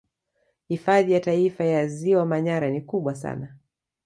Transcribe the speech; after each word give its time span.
Hifadhi 0.67 1.11
ya 1.13 1.19
Taifa 1.19 1.63
ya 1.63 1.87
ziwa 1.87 2.25
Manyara 2.25 2.69
ni 2.69 2.81
kubwa 2.81 3.15
sana 3.15 3.55